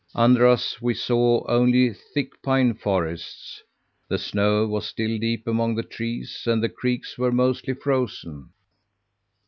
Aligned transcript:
Under 0.15 0.47
us 0.47 0.81
we, 0.81 0.95
saw 0.95 1.45
only 1.47 1.93
thick 1.93 2.31
pine 2.41 2.73
forests. 2.73 3.61
The 4.07 4.17
snow 4.17 4.65
was 4.65 4.87
still 4.87 5.19
deep 5.19 5.45
among 5.45 5.75
the 5.75 5.83
trees, 5.83 6.45
and 6.47 6.63
the 6.63 6.69
creeks 6.69 7.19
were 7.19 7.31
mostly 7.31 7.75
frozen. 7.75 8.49